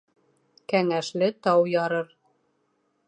[0.71, 2.13] Кәңәшле тау ярыр.